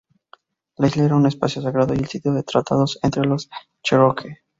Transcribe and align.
La 0.77 0.87
Isla 0.87 1.03
era 1.03 1.15
un 1.15 1.27
espacio 1.27 1.61
sagrado 1.61 1.93
y 1.93 1.99
el 1.99 2.07
sitio 2.07 2.33
de 2.33 2.41
tratados 2.41 2.97
entre 3.03 3.23
los 3.25 3.51
Cherokee. 3.83 4.39